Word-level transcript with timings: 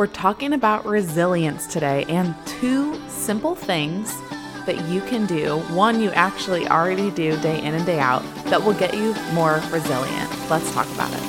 We're 0.00 0.06
talking 0.06 0.54
about 0.54 0.86
resilience 0.86 1.66
today 1.66 2.06
and 2.08 2.34
two 2.46 2.98
simple 3.10 3.54
things 3.54 4.18
that 4.64 4.88
you 4.88 5.02
can 5.02 5.26
do. 5.26 5.58
One 5.74 6.00
you 6.00 6.08
actually 6.12 6.66
already 6.66 7.10
do 7.10 7.38
day 7.42 7.62
in 7.62 7.74
and 7.74 7.84
day 7.84 8.00
out 8.00 8.22
that 8.46 8.64
will 8.64 8.72
get 8.72 8.94
you 8.94 9.14
more 9.34 9.62
resilient. 9.70 10.30
Let's 10.48 10.72
talk 10.72 10.86
about 10.92 11.12
it. 11.12 11.20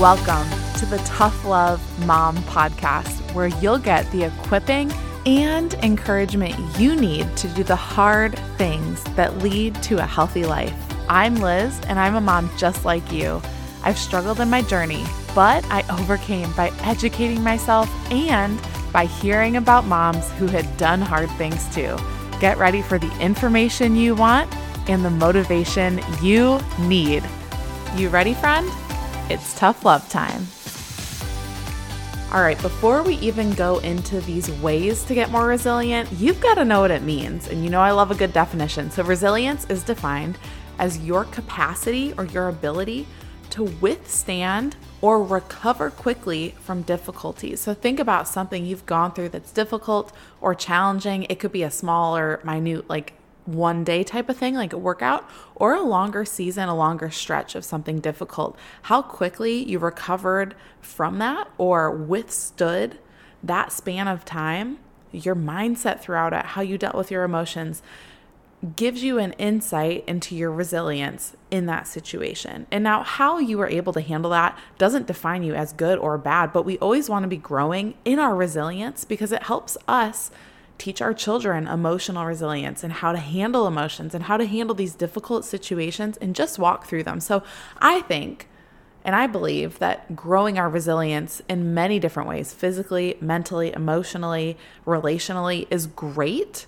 Welcome 0.00 0.48
to 0.78 0.86
the 0.86 1.02
Tough 1.04 1.44
Love 1.44 1.82
Mom 2.06 2.36
podcast, 2.44 3.34
where 3.34 3.48
you'll 3.48 3.78
get 3.78 4.08
the 4.12 4.22
equipping 4.22 4.92
and 5.26 5.74
encouragement 5.82 6.54
you 6.78 6.94
need 6.94 7.36
to 7.38 7.48
do 7.48 7.64
the 7.64 7.74
hard 7.74 8.38
things 8.56 9.02
that 9.16 9.38
lead 9.38 9.74
to 9.82 9.96
a 9.96 10.06
healthy 10.06 10.44
life. 10.44 10.76
I'm 11.08 11.34
Liz, 11.34 11.80
and 11.88 11.98
I'm 11.98 12.14
a 12.14 12.20
mom 12.20 12.48
just 12.56 12.84
like 12.84 13.10
you. 13.10 13.42
I've 13.84 13.98
struggled 13.98 14.40
in 14.40 14.50
my 14.50 14.62
journey 14.62 15.04
but 15.34 15.64
I 15.70 15.82
overcame 15.98 16.52
by 16.52 16.70
educating 16.80 17.42
myself 17.42 17.88
and 18.10 18.60
by 18.92 19.06
hearing 19.06 19.56
about 19.56 19.86
moms 19.86 20.30
who 20.32 20.46
had 20.46 20.76
done 20.76 21.00
hard 21.00 21.30
things 21.32 21.72
too. 21.74 21.96
Get 22.38 22.58
ready 22.58 22.82
for 22.82 22.98
the 22.98 23.10
information 23.18 23.96
you 23.96 24.14
want 24.14 24.54
and 24.88 25.04
the 25.04 25.10
motivation 25.10 26.00
you 26.20 26.60
need. 26.80 27.24
You 27.96 28.08
ready, 28.10 28.34
friend? 28.34 28.68
It's 29.30 29.54
tough 29.58 29.84
love 29.84 30.06
time. 30.10 30.46
All 32.34 32.42
right, 32.42 32.60
before 32.60 33.02
we 33.02 33.14
even 33.16 33.52
go 33.52 33.78
into 33.78 34.20
these 34.22 34.50
ways 34.50 35.04
to 35.04 35.14
get 35.14 35.30
more 35.30 35.46
resilient, 35.46 36.10
you've 36.12 36.40
got 36.40 36.54
to 36.54 36.64
know 36.64 36.80
what 36.80 36.90
it 36.90 37.02
means. 37.02 37.48
And 37.48 37.62
you 37.62 37.70
know, 37.70 37.80
I 37.80 37.90
love 37.90 38.10
a 38.10 38.14
good 38.14 38.32
definition. 38.32 38.90
So, 38.90 39.02
resilience 39.02 39.66
is 39.66 39.82
defined 39.82 40.38
as 40.78 40.98
your 41.00 41.24
capacity 41.24 42.14
or 42.16 42.24
your 42.24 42.48
ability 42.48 43.06
to 43.52 43.64
withstand 43.64 44.76
or 45.02 45.22
recover 45.22 45.90
quickly 45.90 46.54
from 46.60 46.82
difficulties. 46.82 47.60
So 47.60 47.74
think 47.74 48.00
about 48.00 48.26
something 48.26 48.64
you've 48.64 48.86
gone 48.86 49.12
through 49.12 49.28
that's 49.28 49.52
difficult 49.52 50.12
or 50.40 50.54
challenging. 50.54 51.24
It 51.28 51.38
could 51.38 51.52
be 51.52 51.62
a 51.62 51.70
small 51.70 52.16
or 52.16 52.40
minute, 52.44 52.88
like 52.88 53.12
one 53.44 53.84
day 53.84 54.04
type 54.04 54.30
of 54.30 54.36
thing, 54.38 54.54
like 54.54 54.72
a 54.72 54.78
workout, 54.78 55.28
or 55.54 55.74
a 55.74 55.82
longer 55.82 56.24
season, 56.24 56.68
a 56.68 56.74
longer 56.74 57.10
stretch 57.10 57.54
of 57.54 57.64
something 57.64 58.00
difficult. 58.00 58.56
How 58.82 59.02
quickly 59.02 59.62
you 59.62 59.78
recovered 59.78 60.54
from 60.80 61.18
that 61.18 61.50
or 61.58 61.90
withstood 61.90 62.98
that 63.42 63.72
span 63.72 64.08
of 64.08 64.24
time, 64.24 64.78
your 65.10 65.34
mindset 65.34 66.00
throughout 66.00 66.32
it, 66.32 66.46
how 66.46 66.62
you 66.62 66.78
dealt 66.78 66.94
with 66.94 67.10
your 67.10 67.24
emotions 67.24 67.82
gives 68.76 69.02
you 69.02 69.18
an 69.18 69.32
insight 69.32 70.04
into 70.06 70.36
your 70.36 70.52
resilience 70.52 71.36
in 71.50 71.66
that 71.66 71.88
situation. 71.88 72.66
And 72.70 72.84
now, 72.84 73.02
how 73.02 73.38
you 73.38 73.60
are 73.60 73.68
able 73.68 73.92
to 73.92 74.00
handle 74.00 74.30
that 74.30 74.56
doesn't 74.78 75.08
define 75.08 75.42
you 75.42 75.54
as 75.54 75.72
good 75.72 75.98
or 75.98 76.16
bad, 76.16 76.52
but 76.52 76.64
we 76.64 76.78
always 76.78 77.10
want 77.10 77.24
to 77.24 77.28
be 77.28 77.36
growing 77.36 77.94
in 78.04 78.20
our 78.20 78.36
resilience 78.36 79.04
because 79.04 79.32
it 79.32 79.44
helps 79.44 79.76
us 79.88 80.30
teach 80.78 81.02
our 81.02 81.12
children 81.12 81.66
emotional 81.66 82.24
resilience 82.24 82.84
and 82.84 82.94
how 82.94 83.12
to 83.12 83.18
handle 83.18 83.66
emotions 83.66 84.14
and 84.14 84.24
how 84.24 84.36
to 84.36 84.46
handle 84.46 84.74
these 84.74 84.94
difficult 84.94 85.44
situations 85.44 86.16
and 86.18 86.34
just 86.34 86.58
walk 86.58 86.86
through 86.86 87.02
them. 87.02 87.18
So, 87.18 87.42
I 87.78 88.02
think. 88.02 88.48
And 89.04 89.16
I 89.16 89.26
believe 89.26 89.80
that 89.80 90.14
growing 90.14 90.60
our 90.60 90.68
resilience 90.68 91.42
in 91.48 91.74
many 91.74 91.98
different 91.98 92.28
ways, 92.28 92.54
physically, 92.54 93.16
mentally, 93.20 93.72
emotionally, 93.72 94.56
relationally, 94.86 95.66
is 95.72 95.88
great 95.88 96.66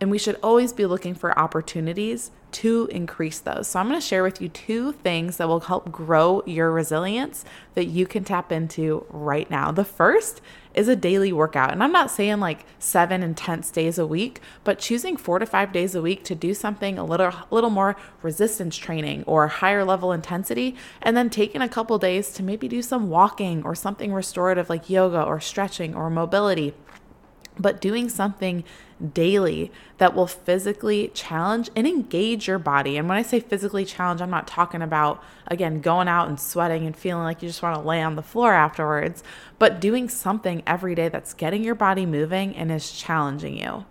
and 0.00 0.10
we 0.10 0.18
should 0.18 0.38
always 0.42 0.72
be 0.72 0.86
looking 0.86 1.14
for 1.14 1.38
opportunities 1.38 2.30
to 2.52 2.88
increase 2.90 3.38
those. 3.38 3.68
So, 3.68 3.80
I'm 3.80 3.88
going 3.88 4.00
to 4.00 4.06
share 4.06 4.22
with 4.22 4.40
you 4.40 4.48
two 4.48 4.92
things 4.92 5.36
that 5.36 5.48
will 5.48 5.60
help 5.60 5.90
grow 5.90 6.42
your 6.46 6.70
resilience 6.70 7.44
that 7.74 7.86
you 7.86 8.06
can 8.06 8.24
tap 8.24 8.52
into 8.52 9.04
right 9.10 9.50
now. 9.50 9.72
The 9.72 9.84
first 9.84 10.40
is 10.76 10.88
a 10.88 10.94
daily 10.94 11.32
workout. 11.32 11.72
And 11.72 11.82
I'm 11.82 11.90
not 11.90 12.10
saying 12.10 12.38
like 12.38 12.66
seven 12.78 13.22
intense 13.22 13.70
days 13.70 13.98
a 13.98 14.06
week, 14.06 14.40
but 14.62 14.78
choosing 14.78 15.16
four 15.16 15.38
to 15.38 15.46
five 15.46 15.72
days 15.72 15.94
a 15.94 16.02
week 16.02 16.22
to 16.24 16.34
do 16.34 16.52
something 16.52 16.98
a 16.98 17.04
little, 17.04 17.32
little 17.50 17.70
more 17.70 17.96
resistance 18.22 18.76
training 18.76 19.24
or 19.24 19.48
higher 19.48 19.84
level 19.84 20.12
intensity, 20.12 20.76
and 21.00 21.16
then 21.16 21.30
taking 21.30 21.62
a 21.62 21.68
couple 21.68 21.98
days 21.98 22.30
to 22.34 22.42
maybe 22.42 22.68
do 22.68 22.82
some 22.82 23.08
walking 23.08 23.64
or 23.64 23.74
something 23.74 24.12
restorative 24.12 24.68
like 24.68 24.90
yoga 24.90 25.22
or 25.22 25.40
stretching 25.40 25.94
or 25.94 26.10
mobility 26.10 26.74
but 27.58 27.80
doing 27.80 28.08
something 28.08 28.64
daily 29.12 29.70
that 29.98 30.14
will 30.14 30.26
physically 30.26 31.08
challenge 31.08 31.70
and 31.76 31.86
engage 31.86 32.48
your 32.48 32.58
body. 32.58 32.96
And 32.96 33.08
when 33.08 33.18
I 33.18 33.22
say 33.22 33.40
physically 33.40 33.84
challenge, 33.84 34.20
I'm 34.20 34.30
not 34.30 34.46
talking 34.46 34.82
about, 34.82 35.22
again, 35.46 35.80
going 35.80 36.08
out 36.08 36.28
and 36.28 36.40
sweating 36.40 36.86
and 36.86 36.96
feeling 36.96 37.24
like 37.24 37.42
you 37.42 37.48
just 37.48 37.62
want 37.62 37.80
to 37.80 37.86
lay 37.86 38.02
on 38.02 38.16
the 38.16 38.22
floor 38.22 38.52
afterwards, 38.52 39.22
but 39.58 39.80
doing 39.80 40.08
something 40.08 40.62
every 40.66 40.94
day 40.94 41.08
that's 41.08 41.34
getting 41.34 41.62
your 41.62 41.74
body 41.74 42.06
moving 42.06 42.56
and 42.56 42.72
is 42.72 42.92
challenging 42.92 43.58
you 43.58 43.84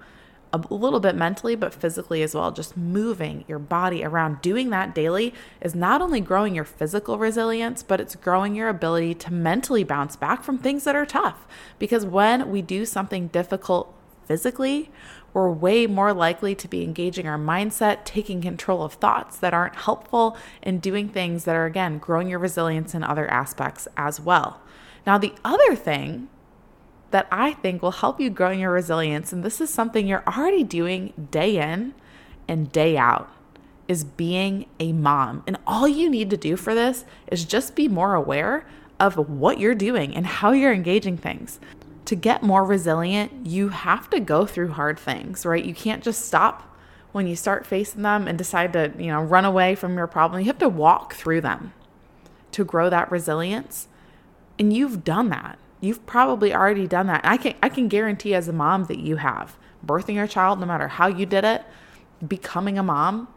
a 0.55 0.73
little 0.73 0.99
bit 0.99 1.16
mentally, 1.16 1.55
but 1.55 1.73
physically 1.73 2.23
as 2.23 2.33
well. 2.33 2.51
Just 2.51 2.77
moving 2.77 3.43
your 3.47 3.59
body 3.59 4.03
around, 4.03 4.41
doing 4.41 4.69
that 4.69 4.95
daily 4.95 5.33
is 5.61 5.75
not 5.75 6.01
only 6.01 6.21
growing 6.21 6.55
your 6.55 6.66
physical 6.66 7.17
resilience, 7.17 7.83
but 7.83 7.99
it's 7.99 8.16
growing 8.16 8.55
your 8.55 8.69
ability 8.69 9.13
to 9.16 9.33
mentally 9.33 9.83
bounce 9.83 10.16
back 10.16 10.43
from 10.43 10.57
things 10.57 10.83
that 10.83 10.95
are 10.95 11.05
tough. 11.05 11.45
Because 11.79 12.05
when 12.05 12.49
we 12.51 12.61
do 12.61 12.85
something 12.85 13.27
difficult 13.27 13.93
physically, 14.25 14.91
we're 15.33 15.51
way 15.51 15.85
more 15.85 16.13
likely 16.13 16.55
to 16.55 16.67
be 16.67 16.83
engaging 16.83 17.27
our 17.27 17.37
mindset, 17.37 18.05
taking 18.05 18.41
control 18.41 18.83
of 18.83 18.93
thoughts 18.93 19.37
that 19.37 19.53
aren't 19.53 19.75
helpful, 19.75 20.37
and 20.63 20.81
doing 20.81 21.09
things 21.09 21.43
that 21.43 21.55
are, 21.55 21.66
again, 21.66 21.97
growing 21.97 22.29
your 22.29 22.39
resilience 22.39 22.95
in 22.95 23.03
other 23.03 23.29
aspects 23.29 23.87
as 23.97 24.19
well. 24.19 24.61
Now, 25.05 25.17
the 25.17 25.33
other 25.43 25.75
thing 25.75 26.29
that 27.15 27.29
I 27.31 27.53
think 27.53 27.81
will 27.81 27.91
help 27.91 28.19
you 28.19 28.29
grow 28.29 28.51
in 28.51 28.59
your 28.59 28.73
resilience, 28.73 29.31
and 29.31 29.41
this 29.41 29.61
is 29.61 29.69
something 29.69 30.05
you're 30.05 30.25
already 30.27 30.65
doing 30.65 31.13
day 31.31 31.55
in 31.55 31.93
and 32.45 32.69
day 32.73 32.97
out, 32.97 33.31
is 33.87 34.03
being 34.03 34.65
a 34.81 34.91
mom. 34.91 35.41
And 35.47 35.57
all 35.65 35.87
you 35.87 36.09
need 36.09 36.29
to 36.31 36.35
do 36.35 36.57
for 36.57 36.75
this 36.75 37.05
is 37.27 37.45
just 37.45 37.73
be 37.73 37.87
more 37.87 38.15
aware 38.15 38.67
of 38.99 39.15
what 39.29 39.61
you're 39.61 39.73
doing 39.73 40.13
and 40.13 40.27
how 40.27 40.51
you're 40.51 40.73
engaging 40.73 41.15
things. 41.15 41.61
To 42.03 42.17
get 42.17 42.43
more 42.43 42.65
resilient, 42.65 43.47
you 43.47 43.69
have 43.69 44.09
to 44.09 44.19
go 44.19 44.45
through 44.45 44.71
hard 44.73 44.99
things, 44.99 45.45
right? 45.45 45.63
You 45.63 45.73
can't 45.73 46.03
just 46.03 46.25
stop 46.25 46.75
when 47.13 47.27
you 47.27 47.37
start 47.37 47.65
facing 47.65 48.01
them 48.01 48.27
and 48.27 48.37
decide 48.37 48.73
to, 48.73 48.91
you 48.99 49.07
know, 49.07 49.21
run 49.21 49.45
away 49.45 49.75
from 49.75 49.95
your 49.95 50.07
problem. 50.07 50.41
You 50.41 50.47
have 50.47 50.57
to 50.57 50.67
walk 50.67 51.13
through 51.13 51.39
them 51.39 51.71
to 52.51 52.65
grow 52.65 52.89
that 52.89 53.09
resilience. 53.09 53.87
And 54.59 54.73
you've 54.73 55.05
done 55.05 55.29
that. 55.29 55.57
You've 55.85 56.03
probably 56.07 56.51
already 56.51 56.88
done 56.88 57.06
that. 57.07 57.22
I 57.23 57.38
can 57.38 57.53
I 57.62 57.69
can 57.69 57.88
guarantee 57.88 58.34
as 58.34 58.47
a 58.47 58.53
mom 58.53 58.85
that 58.85 58.97
you 58.97 59.18
have. 59.18 59.56
Birthing 59.85 60.16
your 60.16 60.25
child, 60.25 60.59
no 60.59 60.66
matter 60.66 60.88
how 60.88 61.06
you 61.06 61.28
did 61.28 61.44
it, 61.44 61.63
becoming 62.28 62.79
a 62.79 62.84
mom, 62.84 63.28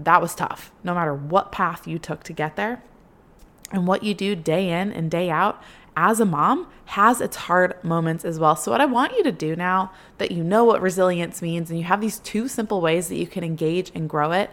that 0.00 0.20
was 0.20 0.34
tough. 0.34 0.72
No 0.82 0.92
matter 0.92 1.14
what 1.14 1.52
path 1.52 1.86
you 1.86 2.00
took 2.00 2.24
to 2.24 2.32
get 2.32 2.56
there. 2.56 2.82
And 3.70 3.86
what 3.86 4.02
you 4.02 4.14
do 4.14 4.34
day 4.34 4.70
in 4.70 4.92
and 4.92 5.10
day 5.10 5.30
out 5.30 5.62
as 5.96 6.20
a 6.20 6.24
mom 6.24 6.68
has 6.86 7.20
its 7.20 7.36
hard 7.36 7.74
moments 7.82 8.24
as 8.24 8.38
well. 8.38 8.56
So, 8.56 8.70
what 8.70 8.80
I 8.80 8.86
want 8.86 9.16
you 9.16 9.24
to 9.24 9.32
do 9.32 9.56
now 9.56 9.92
that 10.18 10.30
you 10.30 10.44
know 10.44 10.64
what 10.64 10.80
resilience 10.80 11.42
means 11.42 11.70
and 11.70 11.78
you 11.78 11.84
have 11.84 12.00
these 12.00 12.20
two 12.20 12.48
simple 12.48 12.80
ways 12.80 13.08
that 13.08 13.16
you 13.16 13.26
can 13.26 13.44
engage 13.44 13.90
and 13.94 14.08
grow 14.08 14.32
it 14.32 14.50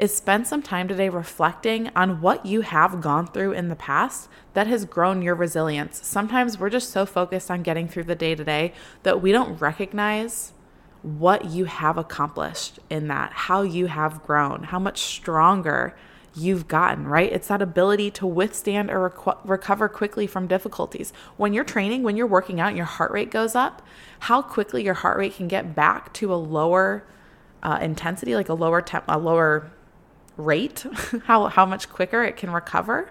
is 0.00 0.16
spend 0.16 0.46
some 0.46 0.62
time 0.62 0.88
today 0.88 1.08
reflecting 1.08 1.90
on 1.94 2.20
what 2.20 2.44
you 2.44 2.62
have 2.62 3.00
gone 3.00 3.26
through 3.26 3.52
in 3.52 3.68
the 3.68 3.76
past 3.76 4.28
that 4.54 4.66
has 4.66 4.84
grown 4.86 5.22
your 5.22 5.34
resilience. 5.34 6.04
Sometimes 6.04 6.58
we're 6.58 6.70
just 6.70 6.90
so 6.90 7.04
focused 7.04 7.50
on 7.50 7.62
getting 7.62 7.86
through 7.86 8.04
the 8.04 8.14
day 8.14 8.34
to 8.34 8.42
day 8.42 8.72
that 9.02 9.22
we 9.22 9.30
don't 9.30 9.60
recognize 9.60 10.52
what 11.02 11.44
you 11.44 11.66
have 11.66 11.98
accomplished 11.98 12.78
in 12.88 13.08
that, 13.08 13.32
how 13.32 13.62
you 13.62 13.86
have 13.86 14.22
grown, 14.24 14.64
how 14.64 14.78
much 14.78 14.98
stronger 15.00 15.94
you've 16.34 16.68
gotten, 16.68 17.06
right? 17.06 17.32
It's 17.32 17.48
that 17.48 17.60
ability 17.60 18.10
to 18.12 18.26
withstand 18.26 18.90
or 18.90 19.08
rec- 19.08 19.44
recover 19.44 19.88
quickly 19.88 20.26
from 20.26 20.46
difficulties. 20.46 21.12
When 21.36 21.52
you're 21.52 21.64
training, 21.64 22.02
when 22.02 22.16
you're 22.16 22.26
working 22.26 22.60
out 22.60 22.68
and 22.68 22.76
your 22.76 22.86
heart 22.86 23.10
rate 23.10 23.30
goes 23.30 23.54
up, 23.54 23.82
how 24.20 24.42
quickly 24.42 24.84
your 24.84 24.94
heart 24.94 25.18
rate 25.18 25.34
can 25.34 25.48
get 25.48 25.74
back 25.74 26.12
to 26.14 26.32
a 26.32 26.36
lower 26.36 27.04
uh, 27.62 27.78
intensity, 27.80 28.34
like 28.34 28.48
a 28.48 28.54
lower 28.54 28.80
temp, 28.80 29.04
a 29.08 29.18
lower 29.18 29.70
rate, 30.36 30.86
how, 31.24 31.46
how 31.48 31.66
much 31.66 31.88
quicker 31.90 32.22
it 32.22 32.36
can 32.36 32.50
recover, 32.50 33.10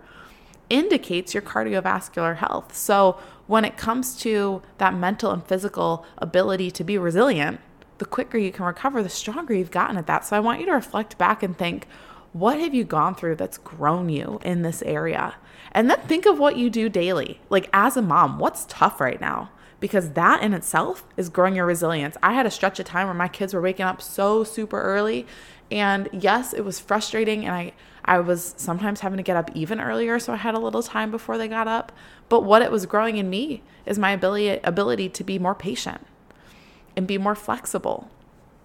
indicates 0.69 1.33
your 1.33 1.41
cardiovascular 1.41 2.37
health. 2.37 2.75
So, 2.75 3.19
when 3.47 3.65
it 3.65 3.77
comes 3.77 4.15
to 4.17 4.61
that 4.77 4.93
mental 4.93 5.31
and 5.31 5.43
physical 5.43 6.05
ability 6.19 6.69
to 6.69 6.83
be 6.83 6.99
resilient, 6.99 7.59
the 7.97 8.05
quicker 8.05 8.37
you 8.37 8.51
can 8.51 8.63
recover, 8.63 9.01
the 9.01 9.09
stronger 9.09 9.55
you've 9.55 9.71
gotten 9.71 9.97
at 9.97 10.05
that. 10.05 10.25
So, 10.25 10.37
I 10.37 10.39
want 10.39 10.59
you 10.59 10.67
to 10.67 10.73
reflect 10.73 11.17
back 11.17 11.41
and 11.41 11.57
think, 11.57 11.87
what 12.33 12.59
have 12.59 12.73
you 12.73 12.83
gone 12.83 13.15
through 13.15 13.35
that's 13.35 13.57
grown 13.57 14.09
you 14.09 14.39
in 14.43 14.61
this 14.61 14.81
area? 14.83 15.35
And 15.71 15.89
then 15.89 15.99
think 16.01 16.25
of 16.25 16.39
what 16.39 16.57
you 16.57 16.69
do 16.69 16.89
daily. 16.89 17.39
Like, 17.49 17.69
as 17.73 17.97
a 17.97 18.01
mom, 18.01 18.39
what's 18.39 18.65
tough 18.67 18.99
right 18.99 19.19
now? 19.19 19.51
Because 19.79 20.11
that 20.11 20.43
in 20.43 20.53
itself 20.53 21.05
is 21.15 21.29
growing 21.29 21.55
your 21.55 21.65
resilience. 21.65 22.17
I 22.21 22.33
had 22.33 22.45
a 22.45 22.51
stretch 22.51 22.79
of 22.79 22.85
time 22.85 23.07
where 23.07 23.13
my 23.13 23.27
kids 23.27 23.53
were 23.53 23.61
waking 23.61 23.85
up 23.85 24.01
so 24.01 24.43
super 24.43 24.81
early 24.81 25.25
and 25.71 26.09
yes, 26.11 26.53
it 26.53 26.61
was 26.61 26.79
frustrating 26.79 27.45
and 27.45 27.55
I 27.55 27.73
I 28.05 28.19
was 28.19 28.55
sometimes 28.57 29.01
having 29.01 29.17
to 29.17 29.23
get 29.23 29.35
up 29.35 29.51
even 29.53 29.79
earlier 29.79 30.17
so 30.19 30.33
I 30.33 30.37
had 30.37 30.55
a 30.55 30.59
little 30.59 30.81
time 30.81 31.11
before 31.11 31.37
they 31.37 31.47
got 31.47 31.67
up. 31.67 31.91
But 32.27 32.43
what 32.43 32.61
it 32.61 32.71
was 32.71 32.85
growing 32.85 33.17
in 33.17 33.29
me 33.29 33.61
is 33.85 33.99
my 33.99 34.11
ability 34.11 34.59
ability 34.63 35.09
to 35.09 35.23
be 35.23 35.37
more 35.37 35.55
patient 35.55 36.05
and 36.95 37.05
be 37.05 37.17
more 37.17 37.35
flexible 37.35 38.09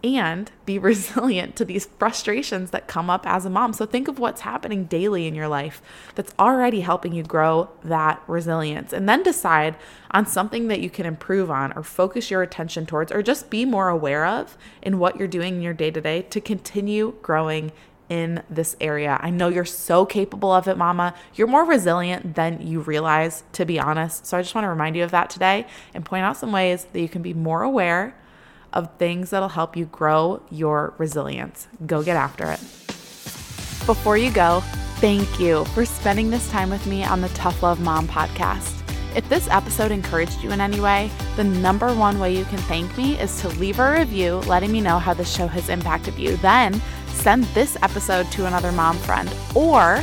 and 0.05 0.53
be 0.67 0.79
resilient 0.91 1.57
to 1.57 1.65
these 1.65 1.87
frustrations 1.87 2.71
that 2.71 2.87
come 2.87 3.09
up 3.09 3.27
as 3.27 3.45
a 3.45 3.51
mom. 3.51 3.73
So 3.73 3.87
think 3.87 4.07
of 4.07 4.19
what's 4.19 4.43
happening 4.43 4.85
daily 4.85 5.27
in 5.27 5.35
your 5.35 5.49
life 5.49 5.81
that's 6.15 6.35
already 6.39 6.83
helping 6.83 7.15
you 7.15 7.23
grow 7.23 7.71
that 7.83 8.23
resilience 8.27 8.93
and 8.93 9.09
then 9.09 9.23
decide 9.23 9.77
on 10.11 10.27
something 10.27 10.69
that 10.69 10.81
you 10.81 10.91
can 10.91 11.07
improve 11.07 11.51
on 11.51 11.73
or 11.73 11.83
focus 11.83 12.31
your 12.31 12.43
attention 12.43 12.87
towards 12.87 13.11
or 13.11 13.23
just 13.23 13.51
be 13.51 13.65
more 13.65 13.89
aware 13.89 14.27
of 14.27 14.57
in 14.83 14.99
what 14.99 15.17
you're 15.17 15.27
doing 15.27 15.57
in 15.57 15.63
your 15.63 15.75
day 15.75 15.91
to 15.91 16.01
day 16.01 16.23
to 16.23 16.41
continue 16.41 17.15
growing 17.23 17.73
in 18.09 18.43
this 18.51 18.77
area. 18.81 19.19
I 19.23 19.31
know 19.31 19.49
you're 19.49 19.65
so 19.65 20.05
capable 20.05 20.53
of 20.53 20.69
it, 20.69 20.77
mama. 20.77 21.15
You're 21.35 21.47
more 21.47 21.65
resilient 21.65 22.35
than 22.35 22.65
you 22.67 22.81
realize, 22.81 23.45
to 23.53 23.65
be 23.65 23.81
honest. 23.81 24.27
So 24.27 24.37
I 24.37 24.43
just 24.43 24.55
want 24.55 24.67
to 24.67 24.69
remind 24.69 24.95
you 24.95 25.05
of 25.05 25.11
that 25.13 25.31
today 25.31 25.67
and 25.95 26.05
point 26.05 26.25
out 26.25 26.37
some 26.37 26.53
ways 26.53 26.87
that 26.93 27.01
you 27.01 27.09
can 27.09 27.23
be 27.23 27.33
more 27.33 27.63
aware 27.63 28.15
of 28.75 28.95
things 28.99 29.31
that'll 29.31 29.49
help 29.49 29.77
you 29.77 29.87
grow 29.87 30.43
your 30.51 30.93
resilience. 30.99 31.67
Go 31.87 32.03
get 32.03 32.17
after 32.17 32.51
it. 32.51 32.61
Before 33.87 34.19
you 34.19 34.31
go, 34.31 34.61
thank 34.97 35.41
you 35.41 35.65
for 35.67 35.85
spending 35.85 36.31
this 36.31 36.51
time 36.51 36.71
with 36.71 36.87
me 36.87 37.05
on 37.05 37.21
the 37.21 37.29
Tough 37.31 37.63
Love 37.63 37.81
Mom 37.81 38.07
podcast. 38.07 38.81
If 39.17 39.29
this 39.29 39.49
episode 39.49 39.93
encouraged 39.93 40.43
you 40.43 40.51
in 40.51 40.61
any 40.61 40.81
way, 40.81 41.11
the 41.37 41.45
number 41.45 41.95
one 41.95 42.19
way 42.19 42.37
you 42.37 42.45
can 42.47 42.59
thank 42.59 42.97
me 42.97 43.19
is 43.21 43.41
to 43.43 43.49
leave 43.51 43.79
a 43.79 43.93
review 43.93 44.37
letting 44.47 44.73
me 44.73 44.81
know 44.81 44.99
how 44.99 45.15
the 45.15 45.25
show 45.25 45.47
has 45.47 45.69
impacted 45.69 46.19
you. 46.19 46.37
Then 46.39 46.81
send 47.09 47.45
this 47.55 47.77
episode 47.81 48.31
to 48.33 48.47
another 48.47 48.73
mom 48.73 48.97
friend 48.99 49.33
or 49.55 50.03